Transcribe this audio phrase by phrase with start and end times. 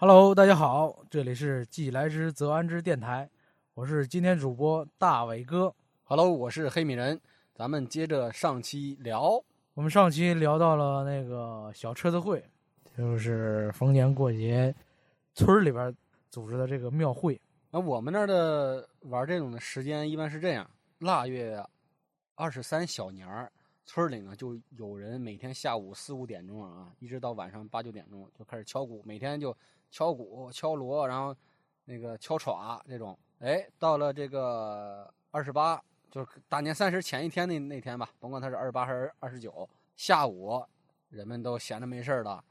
[0.00, 3.28] Hello，大家好，这里是既来之则安之电台，
[3.74, 5.74] 我是今天主播大伟哥。
[6.04, 7.20] Hello，我是黑米人，
[7.52, 9.42] 咱们接着上期聊。
[9.74, 12.44] 我们上期聊到了那个小车子会，
[12.96, 14.72] 就是逢年过节
[15.34, 15.92] 村里边
[16.30, 17.40] 组织的这个庙会。
[17.72, 21.60] 那我们那儿的玩这种的时间一般是这样：腊月
[22.36, 23.50] 二十三小年儿，
[23.84, 29.52] 村里呢就有人每天下午四五点钟啊，一直到晚上八九点钟就开始敲鼓，每天就
[29.90, 31.34] 敲鼓、敲锣，然后
[31.84, 33.18] 那个敲镲这种。
[33.40, 40.64] 哎，到了这个二十八，就是大年三十前一天那那天吧，甭管他是二十八还是二十九，下午
[41.08, 42.44] 人们都闲着没事了，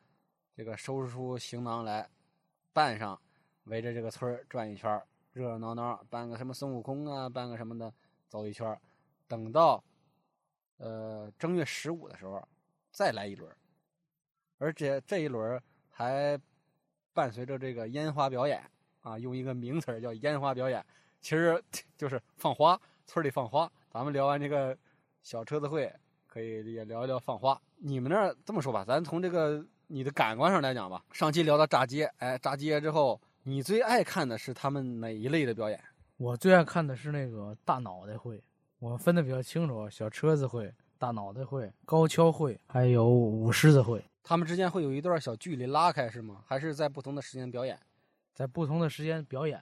[0.55, 2.09] 这个收拾出行囊来，
[2.73, 3.19] 扮上。
[3.65, 4.89] 围着这个村转一圈，
[5.33, 7.93] 热热闹闹，办个什么孙悟空啊，办个什么的，
[8.29, 8.79] 走一圈。
[9.27, 9.83] 等到
[10.77, 12.41] 呃正月十五的时候，
[12.89, 13.53] 再来一轮，
[14.57, 16.39] 而且这一轮还
[17.17, 18.61] 伴随着这个烟花表演
[19.01, 20.85] 啊，用一个名词儿叫烟花表演，
[21.19, 21.59] 其实
[21.97, 23.67] 就是放花，村里放花。
[23.91, 24.77] 咱们聊完这个
[25.23, 25.91] 小车子会，
[26.27, 27.59] 可以也聊一聊放花。
[27.77, 33.19] 你们那儿这么说吧，咱从这个你的感官上来讲吧，上期聊到炸街，哎，炸街之后。
[33.41, 35.81] 你最爱看的是他们哪一类的表演？
[36.17, 38.43] 我最爱看的是那个大脑袋会，
[38.77, 44.03] 我分的比较清楚：小车子会、大脑袋会、高跷会，还有舞狮子会。
[44.27, 46.43] 他们之间会有一段小距离拉开是吗？
[46.45, 47.79] 还是在不同的时间表演？
[48.33, 49.61] 在不同的时间表演，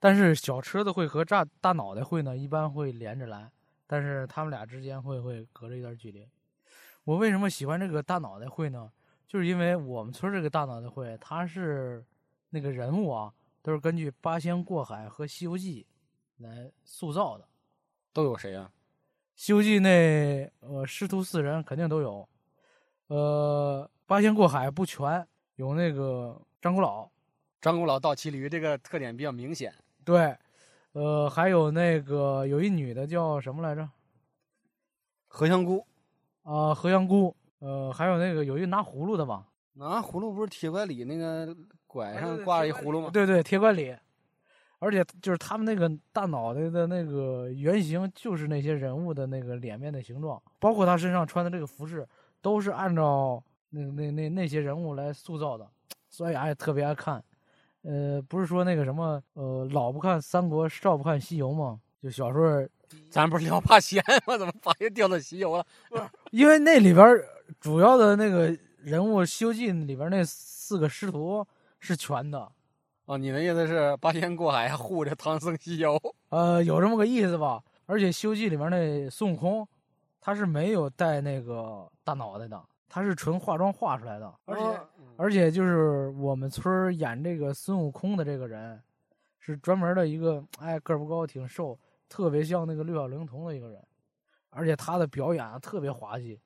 [0.00, 3.50] 但是小车子会和大大脑袋会呢，一般会连着来，
[3.86, 6.28] 但是他们俩之间会会隔着一段距离。
[7.04, 8.90] 我为什么喜欢这个大脑袋会呢？
[9.28, 12.04] 就是因为我们村这个大脑袋会，它是。
[12.52, 15.86] 那个人物啊，都是根据《八仙过海》和《西游记》
[16.42, 17.46] 来塑造的。
[18.12, 18.68] 都有谁啊？
[19.40, 22.28] 《西游记》那呃师徒四人肯定都有。
[23.06, 27.08] 呃，《八仙过海》不全，有那个张果老。
[27.60, 29.72] 张果老倒骑驴这个特点比较明显。
[30.04, 30.36] 对，
[30.94, 33.88] 呃，还有那个有一女的叫什么来着？
[35.28, 35.86] 何香菇。
[36.42, 37.32] 啊、呃，荷香菇。
[37.60, 39.46] 呃，还有那个有一拿葫芦的吧？
[39.74, 41.56] 拿葫芦不是铁拐李那个？
[41.86, 43.10] 拐上挂着一葫芦吗？
[43.12, 43.96] 对对，铁拐李，
[44.80, 52.04] 而且就是他们那个大脑袋的那个原型，就是那些人物的那个脸面的形状，包括他身上穿的这个服饰，
[52.42, 55.66] 都是按照那那那那些人物来塑造的，
[56.08, 57.22] 所以俺也特别爱看。
[57.82, 61.80] 呃，不是说那个什么，呃，老不看三国，少不看西游吗？
[62.02, 62.68] 就小时候，
[63.08, 64.36] 咱不是聊八仙吗？
[64.36, 65.64] 怎么发现掉到西游了？
[65.88, 67.06] 不 是因为那里边
[67.58, 71.46] 主要的那个人物，《西游记》里边那四个师徒。
[71.82, 72.46] 是全的，
[73.06, 75.98] 哦，你的意思是八仙过海护着唐僧西游？
[76.28, 77.58] 呃，有这么个意思吧。
[77.86, 79.66] 而且《西游记》里面那孙悟空，
[80.20, 84.30] 他是没有带那个大脑袋的，他是纯化妆画出来的。
[84.44, 88.78] 而且，哦、而且就是我们村演这个孙悟空的这个人，
[89.38, 93.82] 是专门的一个，哎，个儿不高，挺瘦，特别像那个六小龄童的一个人。
[94.50, 96.38] 而且他的表演啊特别滑稽。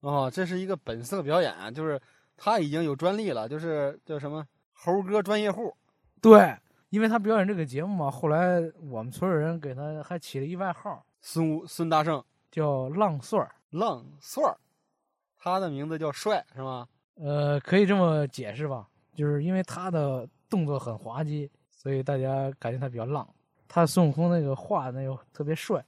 [0.00, 1.98] 哦，这是一个本色表演，就是。
[2.42, 4.42] 他已经有专利了，就是叫什么
[4.72, 5.76] 猴哥专业户。
[6.22, 6.56] 对，
[6.88, 13.54] 因为他表演这个节目嘛，后来我们村的人给他还起了一外号，孙孙大圣叫浪帅儿。
[13.68, 14.56] 浪帅儿，
[15.42, 16.86] 他的名字叫帅是吗？
[17.14, 23.26] 呃，可以这么解释吧，就是因为他的动作很滑稽，所以大家感觉他比较浪。
[23.66, 25.82] 他孙悟空那个画那又特别帅，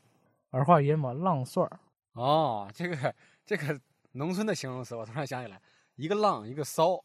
[0.51, 1.79] 儿化音嘛，浪帅儿。
[2.15, 3.15] 哦，这个
[3.45, 3.79] 这个
[4.13, 5.61] 农村的形容词，我突然想起来。
[5.97, 6.99] 一个浪，一个骚，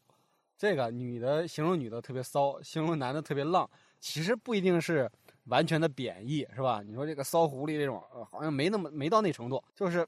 [0.56, 3.68] 这个女的形容女的特别骚，形容男的特别浪，
[4.00, 5.10] 其实不一定是
[5.44, 6.80] 完全的贬义，是吧？
[6.82, 10.06] 你说这个骚狐狸这种，呃、好像没那么没到那程度，就是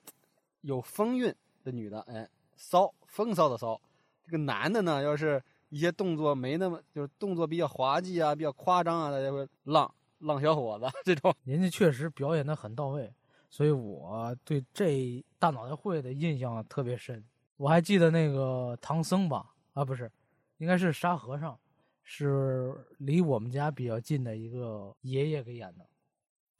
[0.62, 1.34] 有风韵
[1.64, 3.80] 这女的，哎，骚，风骚的骚。
[4.24, 11.34] 这个男的呢，要是一些动作没那么，就是动作比较滑稽啊，比较夸张啊，大家会浪浪小伙子这种。
[11.44, 13.12] 人家确实表演的很到位，
[13.48, 17.24] 所以我对这大脑袋会的印象特别深。
[17.56, 20.10] 我还记得那个唐僧吧，啊，不是，
[20.58, 21.58] 应该是沙和尚，
[22.02, 25.86] 是离我们家比较近的一个爷爷给演的。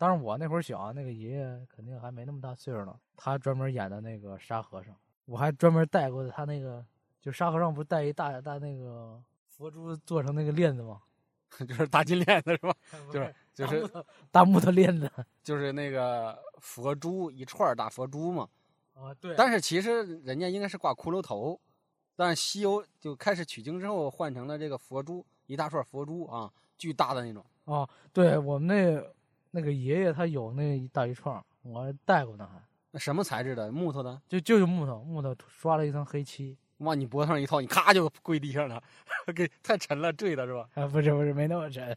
[0.00, 2.98] 当然我那会儿小，那个爷爷肯定还没那么大岁数呢。
[3.18, 6.82] 他专门演的那个沙和尚，我还专门带过他那个，
[7.20, 11.02] 就沙和尚不是带一大大那个佛珠做成那个链子吗？
[11.68, 12.74] 就是大金链子是吧？
[13.12, 13.86] 就是就是
[14.30, 15.12] 大木头链子，
[15.44, 18.48] 就是那个佛珠一串大佛珠嘛。
[18.94, 19.34] 啊，对。
[19.36, 21.60] 但是其实人家应该是挂骷髅头，
[22.16, 27.44] 但是西游就开始取经之后换成了这个佛珠，一大串佛珠啊，巨大的那种。
[27.66, 28.98] 啊，对我们那
[29.50, 32.60] 那个爷爷他有那一大一串，我还带过呢还。
[32.92, 33.70] 那什么材质的？
[33.70, 34.20] 木头的？
[34.28, 36.56] 就就是木头，木头刷了一层黑漆。
[36.78, 38.82] 往你脖子上一套，你咔就跪地上了，
[39.36, 40.66] 给太沉了，坠的是吧？
[40.74, 41.94] 啊，不是不是，没那么沉，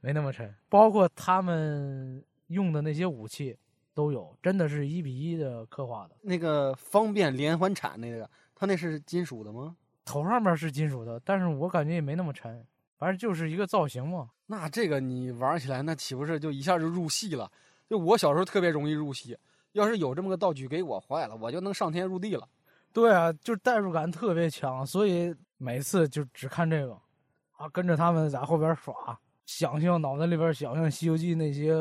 [0.00, 0.54] 没那么沉。
[0.68, 3.56] 包括他们用的那些武器
[3.94, 6.16] 都有，真的是一比一的刻画的。
[6.20, 9.74] 那个方便连环铲那个，它那是金属的吗？
[10.04, 12.62] 头上面是金属的，但是我感觉也没那么沉，
[12.98, 14.28] 反正就是一个造型嘛。
[14.52, 17.50] 那这个你玩起来，那岂不是就一下就入戏了？
[17.88, 19.34] 就我小时候特别容易入戏，
[19.72, 22.46] 要是有这么个道具给我，坏了，我就能上天入地了。
[22.92, 26.92] 对啊，就代入感特别强，所以每次就只看这个，
[27.56, 31.72] 啊，跟着他们在后边耍，想象脑袋里边想象《西游记》那些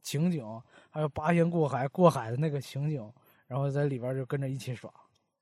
[0.00, 0.46] 情景，
[0.90, 3.12] 还有八仙过海过海的那个情景，
[3.48, 4.88] 然后在里边就跟着一起耍，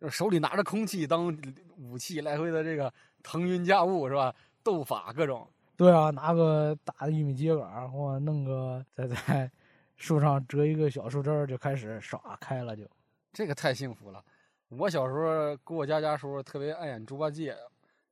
[0.01, 1.39] 就手里拿着空气当
[1.77, 2.91] 武器，来回的这个
[3.23, 4.35] 腾云驾雾是吧？
[4.63, 5.47] 斗法各种。
[5.77, 9.51] 对啊，拿个大的玉米秸秆或弄个再在
[9.97, 12.85] 树上折一个小树枝就开始耍开了，就
[13.33, 14.23] 这个太幸福了。
[14.69, 17.57] 我小时候过家家时候特别爱演猪八戒，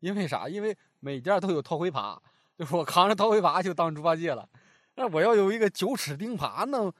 [0.00, 0.48] 因为啥？
[0.48, 2.18] 因为每家都有掏灰耙，
[2.56, 4.48] 就是我扛着掏灰耙就当猪八戒了。
[4.94, 6.92] 那我要有一个九齿钉耙，那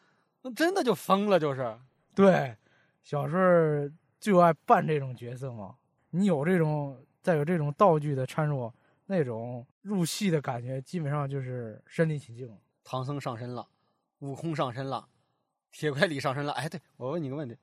[0.42, 1.78] 那真的就疯了，就是。
[2.14, 2.56] 对，
[3.02, 5.74] 小时候就爱扮这种角色嘛。
[6.10, 8.72] 你有这种再有这种道具的掺入，
[9.06, 12.56] 那种入戏的感觉，基本上就是身临其境。
[12.82, 13.66] 唐僧上身了，
[14.18, 15.08] 悟空上身了，
[15.72, 16.52] 铁拐李上身了。
[16.52, 17.56] 哎，对我问你个问题。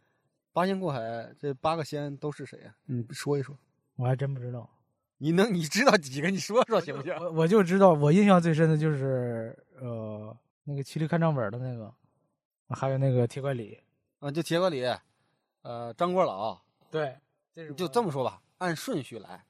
[0.52, 1.00] 八仙过海，
[1.40, 2.76] 这八个仙都是谁呀？
[2.86, 3.58] 你说一说。
[3.96, 4.70] 我还真不知道。
[5.18, 6.30] 你能你知道几个？
[6.32, 7.16] 你说说行不行？
[7.16, 11.94] 我我就知道，我印象最深的就是呃，那个《骑驴看账本》的那个，
[12.70, 13.80] 还有那个铁拐李。
[14.20, 14.84] 啊，就铁拐李，
[15.62, 16.60] 呃，张果老。
[16.90, 17.16] 对，
[17.78, 19.46] 就这么说吧，按顺序来，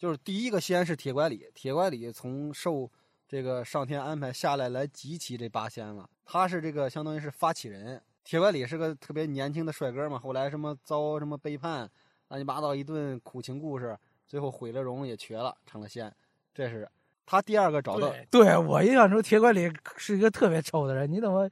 [0.00, 2.90] 就是第一个仙是铁拐李，铁拐李从受
[3.28, 8.00] 这个上天安排下来来集齐这八仙了，他是这个相当于是发起人。
[8.24, 11.86] 铁拐李是个特别年轻的帅哥嘛，后来什么遭什么背叛，
[12.28, 13.94] 乱七八糟一顿苦情故事，
[14.26, 16.10] 最后毁了容也瘸了，成了仙。
[16.54, 16.88] 这是
[17.26, 18.10] 他第二个找到。
[18.30, 21.46] 对我印象中铁拐李是一个特别丑的人，你怎么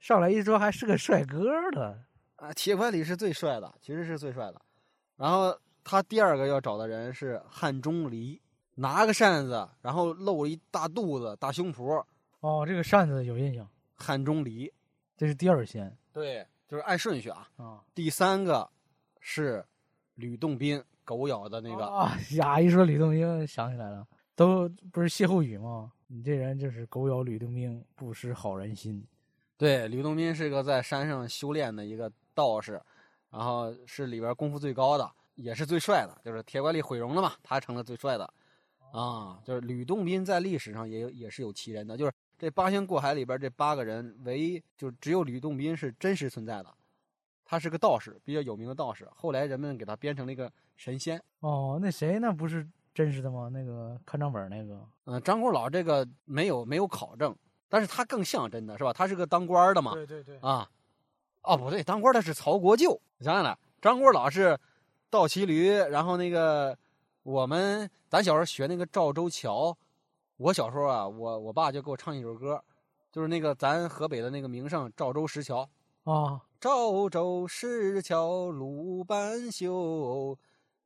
[0.00, 2.00] 上来一说还是个帅哥呢？
[2.34, 4.60] 啊，铁拐李是最帅的，其实是最帅的。
[5.18, 8.40] 然后他第二个要找的人是汉钟离，
[8.76, 12.04] 拿个扇子，然后露一大肚子、大胸脯。
[12.40, 13.68] 哦，这个扇子有印象。
[13.94, 14.72] 汉钟离，
[15.16, 15.96] 这是第二仙。
[16.12, 17.48] 对，就是按顺序啊。
[17.56, 18.68] 啊，第三个
[19.20, 19.64] 是
[20.14, 21.86] 吕洞宾，狗咬的那个。
[21.86, 25.92] 啊呀，一说吕洞宾，想起来了，都不是歇后语吗？
[26.08, 29.06] 你这人就是狗咬吕洞宾，不识好人心。
[29.56, 32.82] 对，吕洞宾是个在山上修炼的一个道士，
[33.30, 36.18] 然后是里边功夫最高的，也是最帅的。
[36.24, 38.24] 就是铁拐李毁容了嘛，他成了最帅的。
[38.92, 42.12] 啊，就是吕洞宾在历史上也有也是有其人的，就是。
[42.38, 46.74] 这八仙过海里边这八个人，唯一就只有吕洞宾是真实存在的，
[47.44, 49.08] 他是个道士，比较有名的道士。
[49.14, 51.22] 后来人们给他编成了一个神仙。
[51.38, 53.48] 哦，那谁那不是真实的吗？
[53.48, 54.84] 那个看账本那个？
[55.04, 57.32] 嗯，张果老这个没有没有考证，
[57.68, 58.92] 但是他更像真的是吧？
[58.92, 59.94] 他是个当官的嘛。
[59.94, 60.36] 对对对。
[60.40, 60.68] 啊，
[61.42, 63.00] 哦不对，当官的是曹国舅。
[63.20, 64.58] 想想来，张果老是
[65.12, 66.74] 倒骑驴，然后那个
[67.22, 69.76] 我们咱小时候学那个赵州桥。
[70.38, 72.64] 我小时候啊，我我爸就给我唱一首歌，
[73.12, 75.68] 就是那个咱河北的那个名胜赵州石桥
[76.04, 76.40] 啊。
[76.58, 80.38] 赵州石桥鲁班修，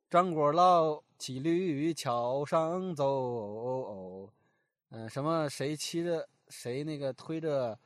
[0.09, 4.29] 张果老骑驴桥上走。
[4.89, 7.79] 嗯，什么谁骑着谁那个推着，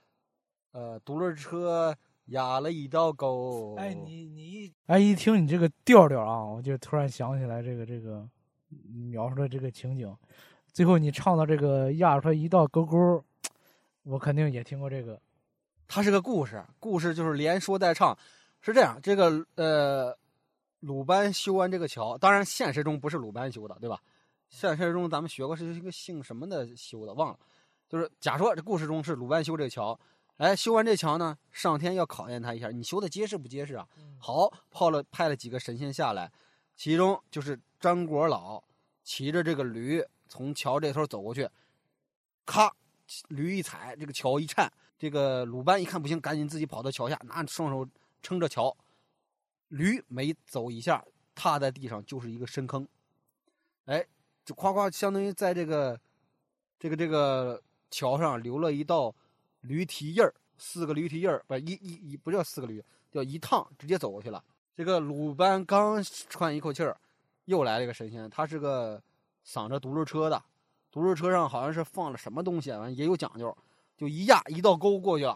[0.71, 1.95] 呃，独轮车
[2.31, 3.75] 压了一道沟。
[3.77, 8.27] 哎，你你哎，一听你这个调调啊，我就突然想起来这个这个
[9.09, 10.13] 描述的这个情景。
[10.73, 13.23] 最后你唱到这个压出来一道沟沟，
[14.03, 15.19] 我肯定也听过这个。
[15.87, 18.17] 它是个故事，故事就是连说带唱，
[18.61, 18.97] 是这样。
[19.03, 20.17] 这个呃，
[20.79, 24.01] 鲁班修完这个桥，当然现实中不是鲁班修的，对吧？
[24.47, 27.39] 现实中咱们学过是一个姓什么的修的，忘了。
[27.89, 29.99] 就是假说这故事中是鲁班修这个桥，
[30.41, 33.87] 哎，修完这桥呢，上天要考验他一下，你修的结实不结实啊？
[34.17, 36.31] 好，派了派了几个神仙下来，
[36.75, 38.63] 其中就是张果老
[39.03, 40.03] 骑着这个驴。
[40.27, 41.47] 从桥这头走过去，
[42.45, 42.73] 咔，
[43.27, 47.85] 驴一踩，这个桥一颤，这个鲁班一看不行，赶紧自己跑到桥下，拿双手
[48.23, 48.75] 撑着桥，
[49.67, 51.05] 驴每走一下，
[51.35, 52.87] 踏在地上就是一个深坑，
[53.85, 54.07] 哎，
[54.45, 55.99] 就夸夸，相当于在这个
[56.79, 59.13] 这个这个桥上留了一道
[59.61, 64.43] 驴蹄印儿，四个驴蹄印儿，不一一一不叫四个驴，叫一趟直接走过去了。
[64.75, 66.95] 这个鲁班刚喘一口气儿，
[67.45, 69.01] 又来了一个神仙，他是个。
[69.43, 70.39] 搡着独轮车的，
[70.91, 73.57] 独轮车上好像是放了什么东西，反正也有讲究，
[73.97, 75.35] 就一压一道沟过去了。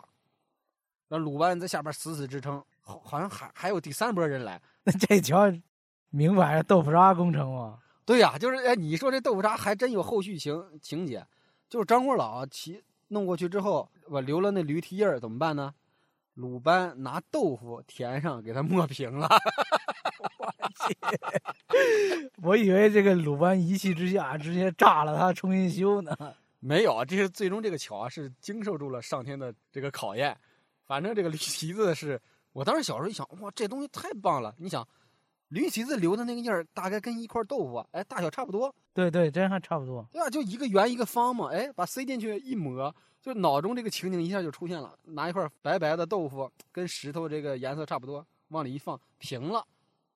[1.07, 4.61] 那鲁班在下边死死支撑，好好像还还有第三波人来。
[4.83, 5.51] 那 这桥，
[6.11, 7.79] 明摆着豆腐渣工程吗。
[8.05, 11.25] 对呀、就是哎，你说这豆腐渣还真有后续情情节，
[11.67, 15.73] 就是张果老骑弄过去之后，我留了那驴蹄印儿，怎么办呢？
[16.35, 19.29] 鲁班拿豆腐填上，给它抹平了。
[22.43, 26.13] 我以为这个鲁班一气之下直接炸了他，重新修呢。
[26.59, 30.35] 没有，这是最终这个桥啊是经受住了上天的这个考验。
[30.85, 32.21] 反正这个驴蹄子是
[32.51, 34.53] 我当时小时候一想，哇，这东西太棒了！
[34.57, 34.85] 你想，
[35.47, 40.05] 驴蹄子留的那个印儿，大概跟一块豆腐啊，哎，大小差不多，对对，真还差不多。
[40.11, 40.29] 对啊？
[40.29, 42.93] 就一个圆一个方嘛，哎，把塞进去一抹，
[43.25, 44.95] 就脑中这个情景一下就出现了。
[45.03, 49.65] 拿一块白白的豆腐，跟石头这个颜色差不多，往里一放，平了。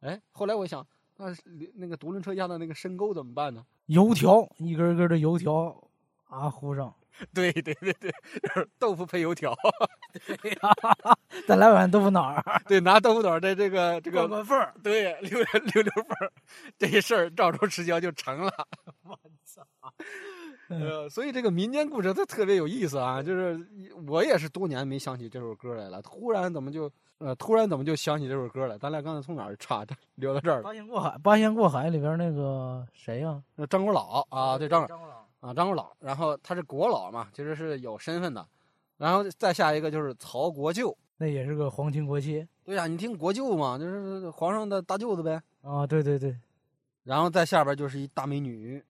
[0.02, 0.86] 哎，后来我想，
[1.18, 1.42] 那是
[1.74, 3.66] 那个独轮车压的那个深沟怎么办呢？
[3.88, 5.76] 油条一根一根的油条
[6.28, 6.94] 啊糊上，
[7.34, 8.14] 对对对对，
[8.78, 9.58] 豆腐配油条。
[11.48, 14.72] 再来碗豆腐脑儿，对，拿豆腐脑儿在这个这个灌灌缝儿。
[14.84, 16.32] 对溜溜溜缝儿，
[16.78, 18.54] 这事儿照着吃胶就成了。
[19.02, 19.66] 我操！
[20.78, 23.60] 呃，所以这个民间故事它特别有意思啊，就是
[24.08, 28.78] 我也是多年没想起这首歌来了，突然怎么就呃突然怎么就想起这首歌来？
[28.78, 29.96] 咱俩刚才从哪儿插的？
[30.16, 30.64] 聊到这儿了。
[30.64, 35.16] 八仙过海，八仙过海里边那个谁呀、那张国老啊，对张张国老。
[35.42, 38.46] 啊张国老，然后他是国老嘛，其实是有身份的。
[38.98, 45.42] 然后再下一个就是曹国舅，那也是个皇亲国戚对呀、你听国舅嘛，就是皇上的大舅子呗。
[45.62, 46.38] 啊，对对对，
[47.06, 48.84] 然后再下边就是一大美女，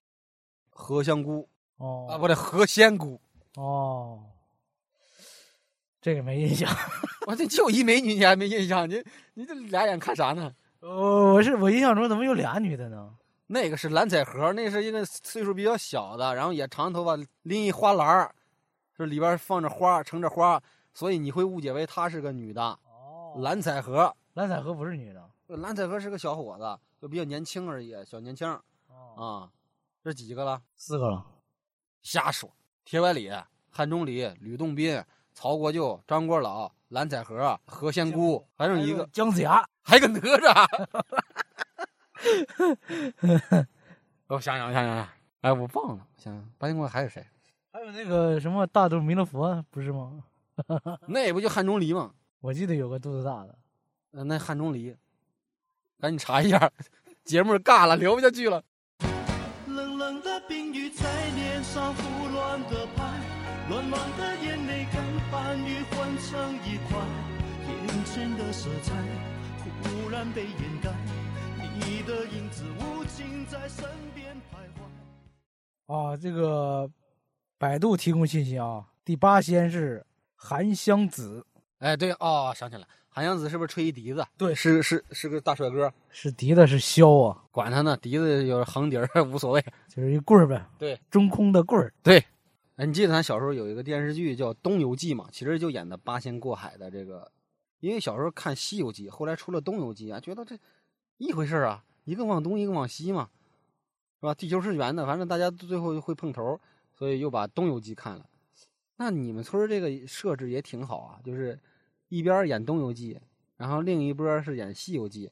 [0.70, 1.48] 何香菇
[1.80, 3.18] 哦啊，不对，何仙姑。
[3.56, 4.22] 哦，
[6.00, 6.70] 这个没印象。
[7.26, 8.88] 我这就一美女，你还没印象？
[8.88, 9.02] 你
[9.34, 10.54] 你这俩眼看啥呢？
[10.80, 13.14] 哦，我是我印象中怎么有俩女的呢？
[13.46, 18.34] 那个是蓝采和，那是一个岁数比较小的，然后也长头发，拎一花篮儿，
[18.94, 22.62] 这里边放着花，盛着花，所以你会误解为她是个女的。
[22.62, 25.30] 哦蓝采和，蓝采和不是女的。
[25.46, 28.48] 蓝采和是个小伙子，就比较年轻而已，小年轻
[29.16, 29.48] 啊。
[30.02, 30.60] 这几个了？
[30.76, 31.24] 四个了。
[32.02, 32.50] 瞎说。
[32.84, 33.30] 铁拐李、
[33.70, 35.02] 汉钟离、吕洞宾、
[35.32, 39.64] 曹国舅、张国老、蓝采和、何仙姑，还剩一个，姜子牙。
[39.82, 40.66] 还有个哪吒。
[44.28, 45.08] 我想想我想想，
[45.40, 47.26] 哎，我忘了，想想八仙过海还有谁？
[47.72, 50.22] 还有那个什么大肚弥勒佛，不是吗？
[51.08, 52.12] 那不就汉钟离吗？
[52.40, 53.56] 我记得有个肚子大的。
[54.12, 54.96] 呃，那汉钟离，
[55.98, 56.70] 赶紧查一下，
[57.24, 58.62] 节目尬了，聊不下去了。
[60.10, 61.04] 冷冷的冰雨在
[61.36, 63.04] 脸上胡乱的拍，
[63.68, 65.00] 乱乱的眼泪跟
[65.30, 66.98] 寒雨混成一块，
[67.68, 68.92] 眼前的色彩
[69.84, 70.90] 忽然被掩盖，
[71.76, 74.56] 你的影子无情在身边徘
[75.86, 75.94] 徊。
[75.94, 76.90] 啊，这个
[77.56, 81.46] 百度提供信息啊，第八仙是韩湘子，
[81.78, 84.24] 哎，对哦，想起来，韩湘子是不是吹一笛子？
[84.38, 89.64] 对是是是个大帅哥，是笛子是箫啊，管他呢，笛子有横笛儿 无所谓。
[89.88, 90.64] 就是一棍儿呗。
[90.78, 91.92] 对，中空的棍儿。
[92.02, 92.24] 对，
[92.76, 95.28] 哎，你记得咱小时候有一个电视剧叫《东游记》嘛？
[95.32, 97.30] 其实就演的八仙过海的这个，
[97.80, 100.56] 因为小时候看《西游记》，后来出了《东游记》啊，觉得这
[101.18, 103.28] 一回事儿啊，一个往东，一个往西嘛，
[104.20, 104.34] 是吧？
[104.34, 106.60] 地球是圆的，反正大家最后会碰头，
[106.96, 108.24] 所以又把《东游记》看了。
[108.96, 111.58] 那你们村儿这个设置也挺好啊，就是
[112.10, 113.14] 一边演《东游记》，
[113.56, 115.26] 然后另一波是演《西游记》，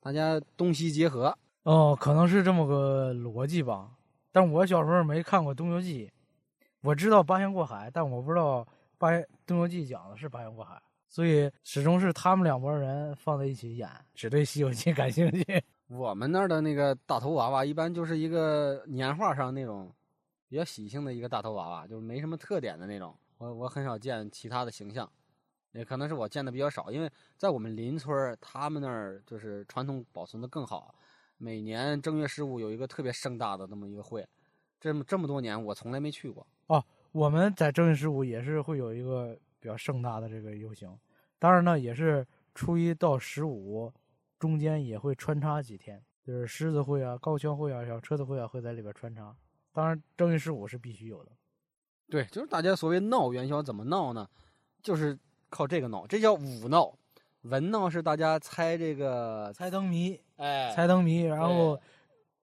[0.00, 1.32] 大家东西结合。
[1.62, 3.92] 哦，可能是这么个逻辑吧。
[4.32, 6.06] 但我小时候没看过《东游记》，
[6.80, 8.66] 我知道八仙过海，但我不知道
[8.98, 15.62] 八仙《东游记》讲的是八仙过海，所以始终是他们两拨人放在一起演，只对《西游记》感兴趣。
[15.88, 19.92] 我们那儿的那个大头娃娃，一般就是一个年画上那种
[20.48, 23.14] 比较喜庆的一个大头娃娃，就是没什么特点的那种。
[23.36, 25.08] 我我很少见其他的形象，
[25.74, 30.94] 也可能是我见的比较少，因为在我们邻村儿，他们那儿就是传统保存的更好。
[31.36, 34.26] 每年正月十五有一个特别盛大的那么一个会，
[34.80, 36.46] 这么这么多年我从来没去过。
[37.10, 40.98] 我们在正月十五也是会有一个比较盛大的这个游行，
[41.38, 43.92] 当然呢，也是初一到十五
[44.38, 49.32] 中间也会穿插几天，就是狮子会啊、高跷会啊、小车子会啊会在里边穿插。
[49.72, 51.30] 当然，正月十五是必须有的。
[52.08, 54.28] 对，就是大家所谓闹元宵怎么闹呢？
[54.82, 55.16] 就是
[55.54, 56.92] 靠这个闹，这叫武闹。
[57.42, 61.80] 文闹是大家猜这个猜灯谜，哎猜灯谜，然后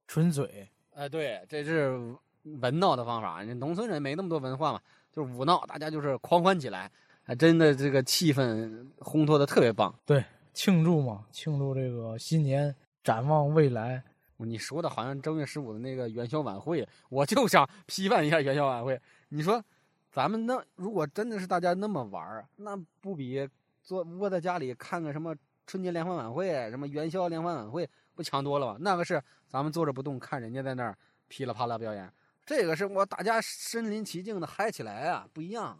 [0.08, 0.66] 纯嘴。
[0.94, 2.00] 哎，对，这是
[2.44, 3.44] 文闹的方法。
[3.44, 4.80] 你农村人没那么多文化嘛，
[5.12, 6.90] 就是武闹，大家就是狂欢起来，
[7.24, 9.94] 还真的这个气氛烘托的特别棒。
[10.06, 14.02] 对庆祝嘛，庆祝这个新年，展望未来。
[14.38, 19.00] 你说的好像正月十五的那个元宵晚会，我就想 批判一下元宵晚会。
[19.30, 19.64] 你说，
[20.12, 23.48] 咱们那如果真的是大家那么玩儿，那不比
[23.82, 25.34] 坐窝在家里看个什么
[25.66, 28.78] 春节联欢晚会、什么元宵联欢晚会，不强多了吗？
[28.82, 30.98] 那个是咱们坐着不动，看人家在那儿
[31.30, 32.12] 噼里啪啦表演。
[32.46, 35.80] 这个是我大家身临其境的嗨起来啊，不一样。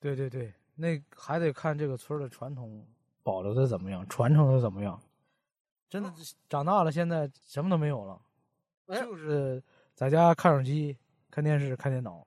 [0.00, 2.86] 对对对，那还得看这个村儿的传统
[3.22, 4.98] 保留的怎么样，传承的怎么样。
[5.90, 8.20] 真的是长大了，现在什么都没有了，
[8.86, 9.62] 哎就是
[9.94, 10.96] 在家看手机、
[11.30, 12.26] 看电视、看电脑。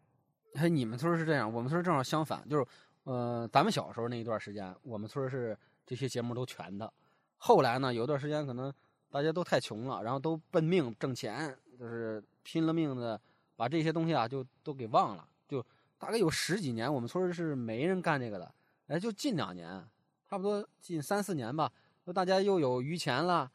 [0.54, 2.66] 哎，你们村是这样，我们村正好相反，就是，
[3.04, 6.92] 呃，咱们小时候那一段时间，我们村是这些节目都全的。
[7.38, 8.72] 后来呢，有段时间可能
[9.10, 13.20] 大家都太穷了，然后都奔命挣钱，就是拼了命的
[13.56, 15.28] 把这些东西啊就都给忘了。
[15.48, 15.66] 就
[15.98, 18.54] 大概有十几年，我们村是没人干这个的。
[18.88, 19.84] 哎，就近两年，
[20.30, 21.72] 差不多近三四年吧，
[22.06, 23.50] 就大家又有余钱了，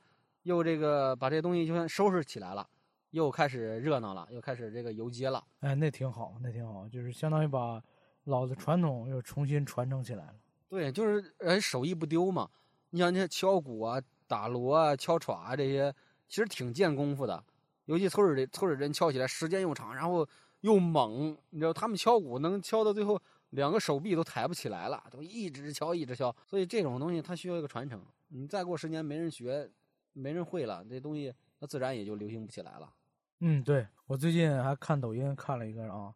[0.44, 2.66] 又这个把这些东西就算收拾起来了，
[3.10, 5.42] 又开始热闹了，又开始这个游街了。
[5.60, 7.82] 哎，那挺好，那挺好，就是相当于把
[8.24, 10.34] 老的传统又重新传承起来了。
[10.68, 12.48] 对，就是人手艺不丢嘛。
[12.90, 15.94] 你像那敲鼓啊、打锣啊、敲镲啊这些，
[16.28, 17.42] 其实挺见功夫的。
[17.84, 20.26] 尤其村儿里村里人敲起来时间又长，然后
[20.60, 21.36] 又猛。
[21.50, 23.20] 你知道他们敲鼓能敲到最后
[23.50, 26.34] 两个手臂都抬不起来了，都一直敲一直敲。
[26.46, 28.04] 所以这种东西它需要一个传承。
[28.28, 29.70] 你再过十年没人学，
[30.12, 32.92] 没人会了，这东西它自然也就流行不起来了。
[33.40, 36.14] 嗯，对我最近还看抖音看了一个啊，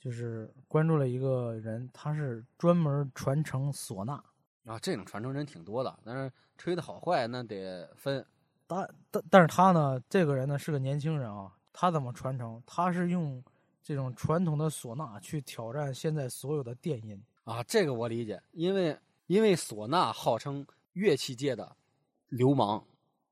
[0.00, 4.22] 就是关注了一个人，他是专门传承唢呐。
[4.64, 8.24] 啊，这种传承人挺多的，但是吹的好坏那得分。
[8.66, 12.62] 但但但是他呢，这个人呢是个年轻人啊，他怎么传承？
[12.64, 13.42] 他是用
[13.82, 17.22] 这种传统的唢呐去挑战现在所有的电音。
[17.44, 18.96] 啊，这个我理解，因为
[19.26, 21.76] 因为唢呐号称乐器界的
[22.28, 22.82] 流氓，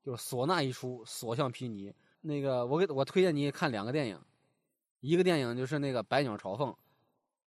[0.03, 1.93] 就是唢呐一出，所向披靡。
[2.21, 4.19] 那个，我给我推荐你看两个电影，
[4.99, 6.69] 一个电影就是那个《百鸟朝凤》，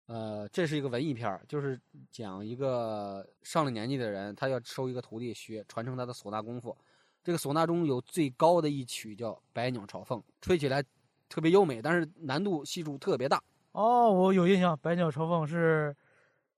[0.07, 1.81] 呃，这是一个文艺片儿，就是
[2.11, 6.77] 讲一个上了年纪的人，他要收一个徒弟学传承他的唢呐功夫。
[7.23, 10.83] 这个唢呐中有最高的一曲叫《百鸟朝凤》，吹起来
[11.29, 13.43] 特别优美，但是难度系数特别大。
[13.73, 15.95] 哦，我有印象，百鸟朝凤是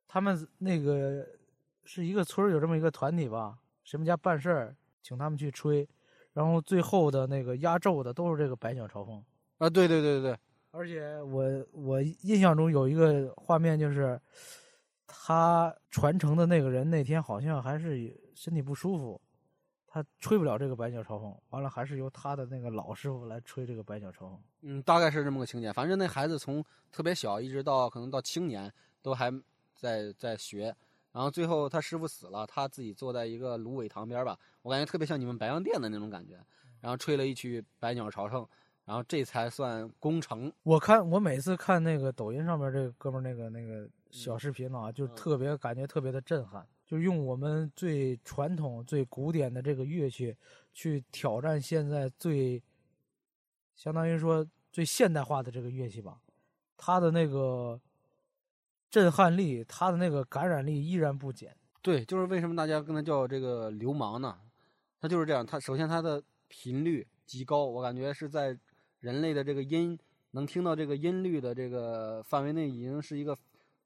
[0.07, 1.27] 他们那个
[1.85, 4.77] 是一个村儿有这么一个团体吧，谁们家办事儿，
[5.09, 5.89] 请他们去吹，
[6.35, 9.25] 然后最后的那个压轴的都是这个百鸟朝凤。
[9.57, 10.39] 啊，对对对对对，
[10.71, 14.21] 而且我我印象中有一个画面，就是
[15.07, 19.19] 他传承的那个人那天好像还是身体不舒服，
[19.87, 24.39] 他吹不了这个百鸟朝凤，完了还是由他的那个老师傅来吹这个百鸟朝凤。
[24.61, 25.73] 嗯，大概是这么个情节。
[25.73, 29.33] 反正那孩子从特别小一直到可能到青年，都还
[29.75, 30.77] 在在学。
[31.11, 36.39] 然后最后他师傅死了，他自己坐在一个芦苇塘边吧，我感觉特别像你们白洋淀的那种感觉。
[36.81, 38.43] 然后吹了一曲《百鸟朝圣》，
[38.85, 40.53] 然后这才算功成。
[40.63, 50.37] 我看我每次看那个抖音上面这个哥们儿那个那个小视频啊，就嗯特别感觉特别的震撼，就用我们最传统、最古典的这个乐器
[50.73, 52.63] 去挑战现在最，
[53.75, 56.21] 相当于说最现代化的这个乐器吧，
[56.77, 57.81] 它的那个
[58.89, 61.57] 震撼力，它的那个感染力依然不减。
[61.83, 64.39] 对，就是为什么大家跟他叫这个流氓呢？
[65.01, 65.45] 他就是这样。
[65.45, 68.59] 他首先他的频率极高，我感觉是在
[69.01, 69.99] 人类的这个音
[70.33, 73.37] 能听到这个音律的这个范围内，已经是一个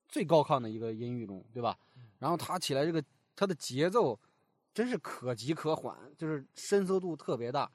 [0.09, 1.79] 最高亢的一个音域中，对吧？
[2.19, 3.03] 然后他起来这个
[3.35, 4.19] 他的节奏
[4.73, 7.71] 真是可急可缓，就是伸缩度特别大，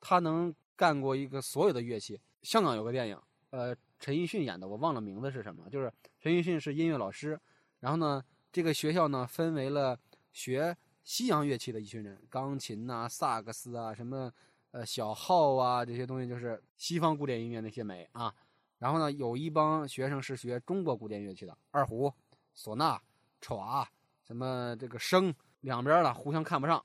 [0.00, 2.20] 他能干过一个所有的乐器。
[2.42, 7.38] 香港有个电影，呃，陈奕迅演的，我忘了名字是什么，就是陈奕迅是音乐老师，
[7.80, 8.24] 然后呢。
[8.52, 9.96] 这个学校呢，分为了
[10.32, 10.76] 学
[11.10, 14.32] 西洋乐器的一群人，钢琴呐、萨克斯啊、什么
[14.70, 18.32] 呃小号啊这些东西，就是西方古典音乐那些美啊。
[18.78, 22.14] 然后呢，有一帮学生是学中国古典乐器的，二胡、
[22.56, 22.96] 唢呐、
[23.40, 23.84] 歘，
[24.24, 26.80] 什么这个笙，两边呢互相看不上，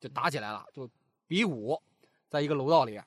[0.00, 0.90] 就打起来了，就
[1.28, 1.80] 比武，
[2.28, 3.00] 在一个楼道里，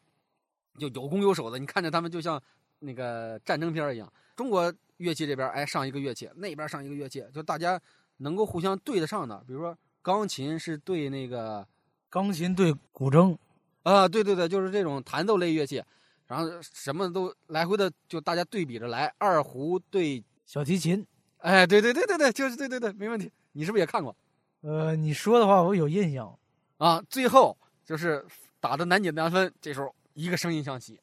[0.80, 1.60] 就有攻有守的。
[1.60, 2.42] 你看着他们就像
[2.80, 4.10] 那个战争片一样。
[4.34, 7.78] 中国乐器这边哎上一个乐器，那边上一个乐器，就大家
[8.16, 9.44] 能够互相对得上的。
[9.46, 11.66] 比如说钢琴是对那个
[12.10, 13.36] 钢琴对古筝，
[13.82, 15.84] 啊，对对对，就是这种弹奏类乐器，
[16.28, 19.12] 然后什么都来回的就大家对比着来。
[19.18, 21.04] 二胡对，小提琴。
[21.38, 23.32] 哎，对对对对对，就是对对对，没问题。
[23.54, 24.16] 你是不是也看过
[24.62, 26.38] 呃，你说的话我有印象。
[26.78, 27.02] 啊？
[27.10, 28.26] 最后就是
[28.60, 31.00] 打的难解难分，这时候一个声音响起，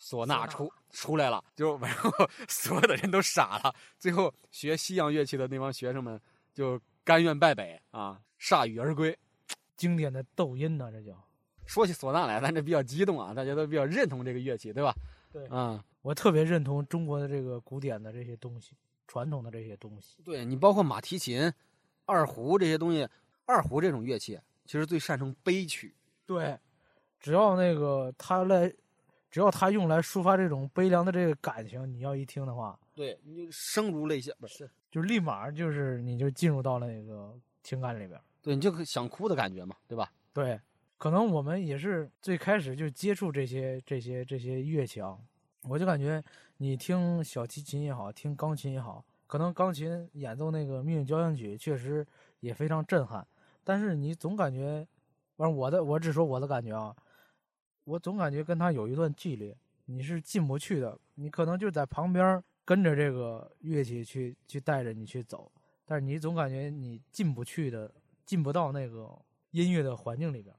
[0.00, 2.10] 唢呐唢呐出出来了，就然后
[2.48, 3.74] 所有的人都傻了。
[3.98, 6.18] 最后学西洋乐器的那帮学生们
[6.54, 9.16] 就甘愿败北啊，铩羽而归。
[9.76, 11.16] 经典的抖音呢，这叫。
[11.64, 14.94] 说起唢呐来，咱这比较激动啊，大家都比较认同这个乐器，对吧？
[15.30, 18.72] 对啊、我特别认同中国的这个古典的这些东西，
[19.06, 20.16] 传统的这些东西。
[20.24, 21.52] 对你包括马蹄琴、
[22.06, 23.06] 二胡这些东西，
[23.44, 25.94] 二胡这种乐器，其实最擅长悲曲。
[26.24, 26.58] 对，
[27.20, 28.72] 只要那个他来，
[29.30, 34.68] 只要他用来抒发这种悲凉的这个感情，你要一听的话，对，你声如泪下，不是？
[34.90, 38.18] 就立马就是你就进入到了那个情感里边。
[38.48, 40.10] 对，你就想哭的感觉嘛，对吧？
[40.32, 40.58] 对，
[40.96, 45.18] 可能我们也是最开始就接触这些这些这些乐器啊，
[45.64, 46.24] 我就感觉
[46.56, 52.06] 你听小提琴也好，听钢琴也好，可能钢琴演奏那个《命运交响曲》确实
[52.40, 53.26] 也非常震撼，
[53.62, 54.88] 但是你总感觉。
[55.36, 56.92] 反正我的，我只说我的感觉啊，
[57.84, 60.98] 我总感觉跟他有一段距离，你是进不去的。
[61.14, 65.48] 你可能就在旁边跟着这个乐器去去带着你去走，
[65.86, 67.88] 但是你总感觉你进不去的，
[68.28, 69.18] 进不到那个
[69.52, 70.54] 音乐的环境里边。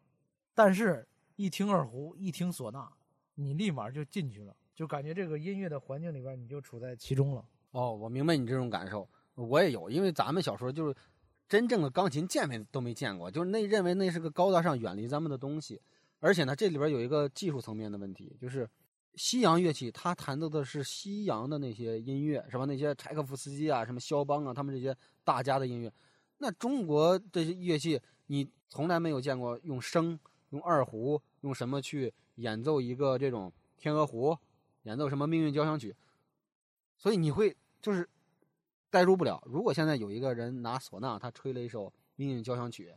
[0.55, 2.89] 但是，一听二胡，一听唢呐，
[3.35, 7.45] 你立马就进去了，就感觉这个音乐的环境里边，你就处在其中了。
[7.71, 10.95] 哦，我明白你这种感受，我也有，因为咱们小时候就是。
[11.47, 15.81] 真正的钢琴见没都没见过，就是那认为那是个高大上、远离咱们的东西。
[16.19, 18.69] 而且呢，这里边有一个技术层面的问题，就是
[19.15, 22.65] 西洋乐器它弹奏的是西洋的那些音乐，是吧？
[22.65, 25.91] 那些柴可夫斯基啊、什么肖邦啊，他们这些大家的音乐。
[26.39, 30.17] 那中国这些乐器，你从来没有见过用笙、
[30.49, 34.37] 用二胡、用什么去演奏一个这种天鹅湖，
[34.83, 35.95] 演奏什么命运交响曲。
[36.97, 38.09] 所以你会就是。
[38.91, 39.39] 代入不了。
[39.45, 42.89] 如果现在有一个人拿唢呐，他吹了一首《命运交响曲》，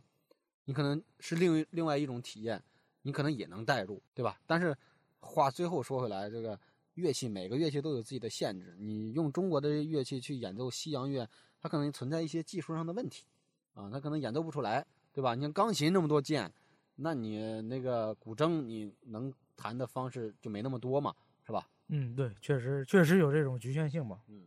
[0.65, 2.63] 你可能是另另外一种体验，
[3.03, 4.41] 你可能也能代入，对吧？
[4.47, 4.75] 但是
[5.19, 6.59] 话最后说回来，这个
[6.95, 11.29] 乐器每个乐器都有自己的限制，你用中国的乐器去演奏西洋乐，
[11.63, 13.23] 它可能存在一些技术上的问题，
[13.73, 15.33] 啊，它可能演奏不出来，对吧？
[15.33, 16.51] 你像钢琴那么多键，
[16.95, 21.65] 那你那个古筝你能弹的方式就没那么多嘛，是吧？
[21.87, 24.19] 嗯，对，确实确实有这种局限性吧。
[24.27, 24.43] 嗯。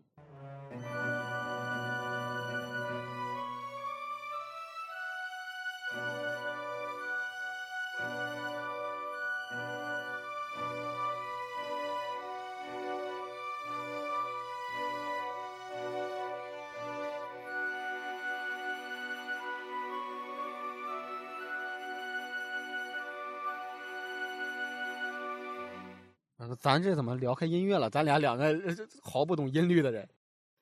[26.67, 27.89] 咱这怎么聊开音乐了？
[27.89, 28.53] 咱俩两个
[29.01, 30.09] 毫不懂音律的人，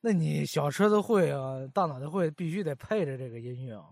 [0.03, 3.87] 那你小车子会啊，大脑袋会必须得配着这个音乐啊，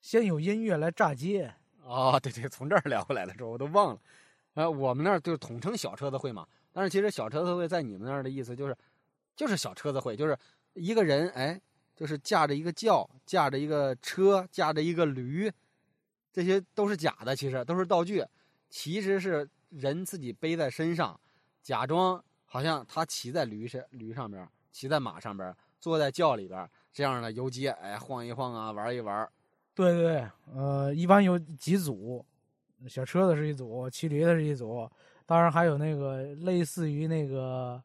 [0.00, 1.54] 先有音乐来炸街
[1.86, 2.18] 啊。
[2.18, 4.00] 对对，从这儿聊回来的时候我都忘了。
[4.54, 6.44] 呃，我们那儿就统称小车子会嘛。
[6.72, 8.76] 但是其实小车子会在你们那儿的意思就是，
[9.36, 10.36] 就是小车子会，就是
[10.72, 11.60] 一个人哎，
[11.94, 15.48] 就是驾着一个轿，驾着一个车，驾着一个驴，
[16.32, 18.26] 这些都是假的，其实都是道具，
[18.68, 21.16] 其实是人自己背在身上。
[21.64, 29.26] 假装好像他骑在驴上，驴上边，骑在马上边，坐在轿里边，这样的游街，哎，晃一晃啊，玩一玩。
[29.74, 32.24] 对对对，呃，一般有几组，
[32.86, 34.88] 小车子是一组，骑驴的是一组，
[35.24, 37.82] 当然还有那个类似于那个，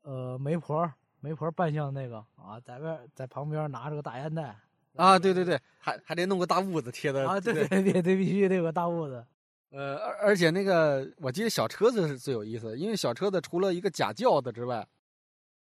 [0.00, 0.90] 呃，媒婆，
[1.20, 4.56] 媒婆扮相那个啊，在外在旁边拿着个大烟袋。
[4.96, 7.28] 啊，对对对，还还得弄个大痦子贴的。
[7.28, 9.24] 啊，对对对对，必须得有个大痦子。
[9.70, 14.84] 呃，而而且那个，我记得小车子是最有意思的，因为小车子除了一个假轿子之外，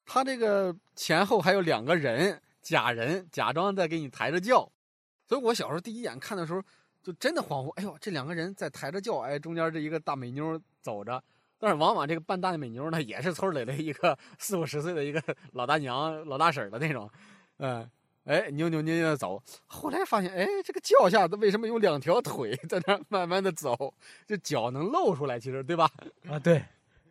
[0.04, 4.70] 它这个前后还有两个人，假人假装在给你抬着轿，
[5.26, 6.62] 所以我小时候第一眼看的时候，
[7.02, 11.20] 就真的恍惚，哎呦，这两个人在抬着轿，哎，中间这一个大美妞走着，
[11.58, 15.20] 但是往往这个半大的美妞呢，也是村里的一个四五十岁的一个
[15.54, 17.10] 老大娘、老大婶的那种，
[17.58, 17.90] 嗯。
[18.26, 23.94] 哎，扭扭捏捏的走，后来发现，哎，这个脚下为什么有两条腿在那慢慢的走？
[24.26, 25.88] 这脚能露出来，其实对吧？
[26.28, 26.60] 啊，对，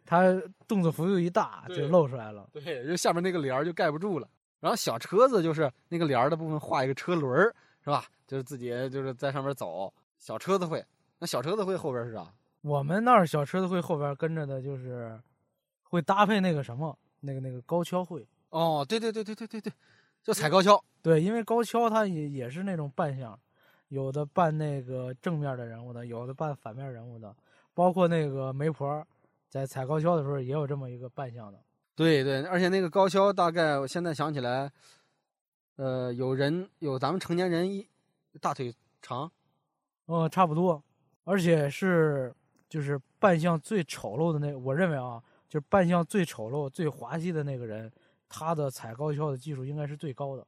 [0.06, 2.50] 他动作幅度一大就露出来了。
[2.52, 4.28] 对，就下面那个帘儿就盖不住了。
[4.60, 8.06] 然后小车子就是那个帘儿的部分画一个车轮儿，是吧？
[8.28, 9.94] 就是自己就是在上面走。
[10.18, 10.84] 小车子会，
[11.20, 12.26] 那小车子会后边是啥？
[12.62, 15.18] 我们那儿小车子会后边跟着的就是
[15.84, 18.28] 会搭配那个什么，那个那个高跷会。
[18.50, 19.72] 哦，对对对对对对对。
[20.26, 23.40] 就踩高跷，对，因为高跷它也也是那种扮相，
[23.90, 27.36] 有的扮那个正面的人物的，有的扮反面人物的，
[27.76, 29.06] 包括那个媒婆，
[29.48, 31.60] 在踩高跷的时候也有这么一个扮相的。
[31.94, 34.72] 对对，而且那个高跷大概我现在想起来，
[35.76, 37.88] 呃，有人有咱们成年人一
[38.42, 39.32] 大腿长，
[40.08, 40.84] 嗯，差不多，
[41.24, 42.34] 而且是
[42.68, 47.92] 就是扮相最丑陋的那，我认为啊，就是扮相最丑陋、最滑稽的那个人。
[48.30, 50.46] 他的踩高跷的技术应该是最高的，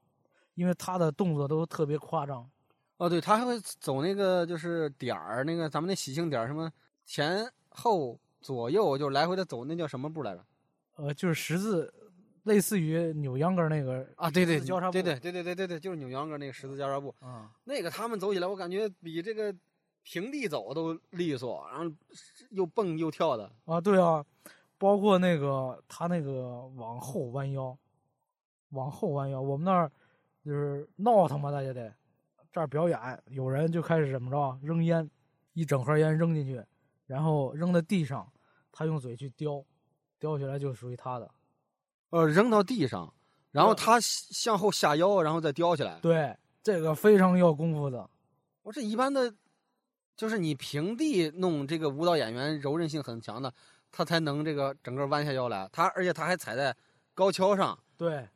[0.56, 2.50] 因为他的动作都特别夸张。
[2.98, 6.72] 哦，对，他还会走那个就是点儿，那个咱们那喜庆点儿，什么
[7.06, 10.44] 前后左右就来回的走，那叫什么步来着？
[10.96, 11.94] 呃，就是十字，
[12.46, 19.54] 类似于扭秧歌儿那个啊，对对交叉步对对对对对对对，就是扭秧歌那个十字交叉步，啊，那个他们走起来，我感觉比这个
[20.02, 21.96] 平地走都利索，然后
[22.50, 23.52] 又蹦又跳的。
[23.66, 24.26] 啊，对啊，
[24.78, 27.78] 包括那个他那个往后弯腰，
[28.70, 29.92] 往后弯腰，我们那儿
[30.44, 31.94] 就是闹腾嘛，大家得
[32.52, 35.10] 这儿表演，有人就开始怎么着扔烟，
[35.54, 36.64] 一整盒烟扔进去，
[37.06, 38.32] 然后扔在地上，
[38.72, 39.66] 他用嘴去叼，
[40.20, 41.30] 叼起来就属于他的。
[42.10, 43.14] 呃，扔到地上，
[43.52, 46.00] 然后他向后下腰，然后再叼起来。
[46.00, 48.10] 对，这个非常要功夫的。
[48.64, 49.34] 我这一般的，
[50.16, 53.54] 就是你平地弄这个舞蹈演员柔韧性很强的，
[53.92, 55.70] 他才能这个整个弯下腰来。
[55.72, 56.76] 他而且他还踩在
[57.14, 58.28] 高跷上，对，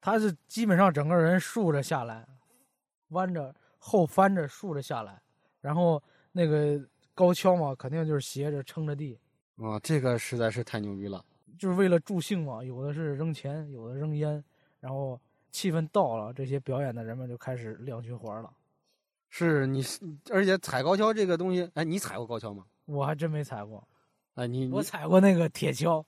[0.00, 2.26] 他是基本上整个人竖着下来，
[3.08, 5.20] 弯着后翻着竖着下来，
[5.60, 6.80] 然后那个
[7.14, 9.18] 高跷嘛，肯定就是斜着撑着地，
[9.56, 11.24] 啊、这个实在是太牛逼了。
[11.58, 12.62] 就是为了助兴嘛。
[12.62, 14.44] 有的是扔钱，有的扔烟，
[14.80, 15.18] 然后
[15.50, 18.52] 气氛到了，这些表演的人们就开始亮循环了。
[19.30, 22.66] 是你是，而且踩高跷这个东西，哎，你踩过高跷吗？
[22.84, 23.86] 我还真没踩过，
[24.36, 26.04] 哎，你我踩过那个铁锹，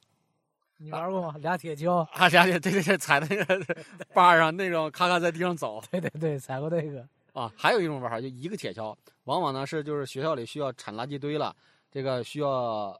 [0.76, 1.34] 你玩过吗？
[1.38, 3.76] 俩铁锹，啊，俩对对对，踩那个
[4.14, 7.06] 把上那种，咔咔在地上走对对对，踩过那个。
[7.32, 7.50] 啊。
[7.56, 11.56] 还有一种玩法，就一个铁锹，往往呢是就是学校里需要铲垃圾堆了，
[11.90, 12.50] 这个需要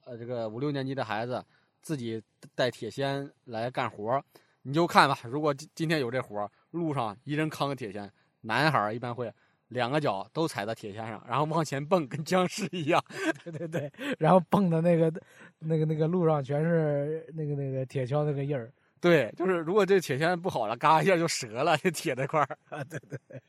[0.06, 1.44] 呃这个五六年级的孩子
[1.82, 2.22] 自己
[2.54, 4.22] 带铁锨来干活，
[4.62, 5.18] 你就看吧。
[5.24, 8.10] 如果今今天有这活儿，路上一人扛个铁锨，
[8.40, 9.30] 男孩一般会
[9.68, 13.02] 两个脚都踩在铁线上，然后往前蹦，跟僵尸一样。
[13.44, 15.12] 对对对，然后蹦的那个
[15.58, 18.72] 那个那个路上全是那个那个铁锹那个印儿。
[19.00, 22.58] 对，就是如果这铁锨不好了，嘎一下就折了，这铁那块儿。
[22.68, 23.40] 啊，对对对，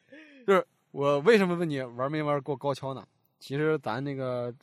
[0.45, 3.03] 就是我为什么问你玩没玩过高跷呢？
[3.39, 4.53] 其实咱那个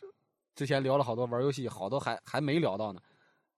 [0.54, 3.00] 之前聊了好多玩游戏，好多还还没聊到呢。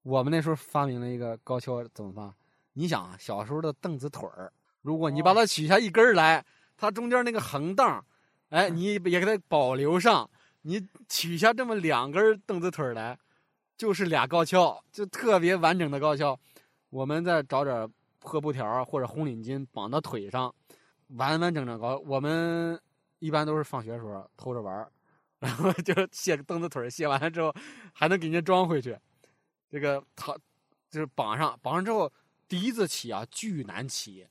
[0.04, 2.34] 我们那时候发明了一个高跷，怎么发？
[2.72, 6.42] 你想啊，小时候的凳子腿儿，如果你把它取下一根儿来，
[6.78, 8.02] 它中间那个横档，
[8.50, 10.30] 哎，你也给它保留上，
[10.62, 13.18] 你取下这么两根凳子腿儿来，
[13.76, 16.38] 就是俩高跷，就特别完整的高跷。
[16.90, 20.54] 我们再找点破布条或者红领巾绑到腿上，
[21.08, 21.98] 完完整整高。
[22.06, 22.80] 我们
[23.18, 24.90] 一般都是放学的时候偷着玩儿，
[25.40, 27.52] 然后就卸凳子腿儿卸完了之后，
[27.92, 28.96] 还能给人家装回去。
[29.68, 30.34] 这个它
[30.90, 32.10] 就是绑上，绑上之后
[32.46, 34.26] 第一次起啊，巨难起。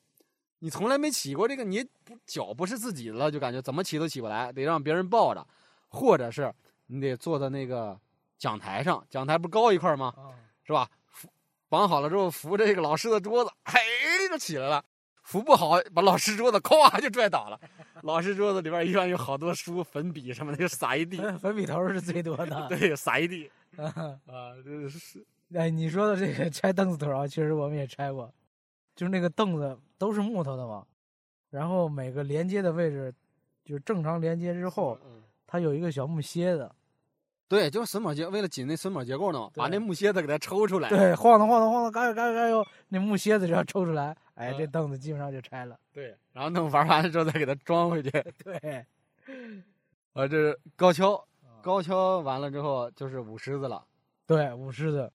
[0.59, 5.45] 你从来没起过这个，你不脚不是自己的了，就感觉怎么起都起不来，得让别人抱着，
[5.87, 6.53] 或者是
[6.87, 7.99] 你得坐在那个
[8.37, 10.13] 讲台上，讲台不高一块吗？
[10.17, 10.89] 啊，是吧？
[11.09, 11.29] 扶
[11.69, 13.79] 绑好了之后，扶着这个老师的桌子，嘿
[14.29, 14.83] 就起来了。
[15.23, 17.59] 扶不好，把老师桌子咵就拽倒了。
[18.03, 21.17] 老师桌子里边一般有好多书、粉笔什么的，就撒一地。
[21.37, 22.67] 粉笔头是最多的。
[22.69, 28.33] 对，撒一地啊，这是哎，你说的这个 拆凳子腿啊，确实我们也拆过，
[28.97, 30.83] 就是那个凳子都是木头的嘛，
[31.51, 33.13] 然后每个连接的位置，
[33.63, 36.69] 就是正常连接之后，嗯它有一个小木楔子，
[37.47, 40.89] 对，就是榫卯结，为了紧那榫卯结构呢，把那木楔子给它抽出来。
[40.89, 45.79] 对，晃荡晃荡晃荡，嘎悠嘎悠嘎悠，那木楔子只要抽出来，哎，嗯这凳子基本上就拆了。
[45.93, 48.09] 对，然后弄玩完了之后再给它装回去。
[48.43, 48.85] 对，
[50.13, 51.23] 啊，这是高跷，
[51.61, 53.85] 高跷完了之后就是舞狮子了。
[54.25, 55.09] 对，舞狮子，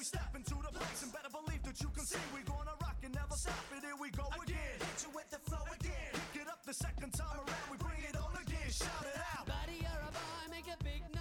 [0.00, 1.02] we step into the place.
[1.02, 3.52] And better believe that you can see we're gonna rock and never stop.
[3.76, 3.84] it.
[3.84, 4.56] here we go again.
[4.80, 6.08] Hit you with the flow again.
[6.32, 7.66] Pick it up the second time around.
[7.70, 8.70] We bring it on again.
[8.72, 9.44] Shout it out.
[9.44, 10.56] Buddy, you're a boy.
[10.56, 11.19] Make a big noise.